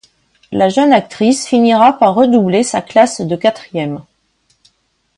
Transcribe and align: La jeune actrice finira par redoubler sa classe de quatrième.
La 0.51 0.67
jeune 0.67 0.93
actrice 0.93 1.45
finira 1.45 1.93
par 1.95 2.15
redoubler 2.15 2.63
sa 2.63 2.81
classe 2.81 3.21
de 3.21 3.35
quatrième. 3.35 4.03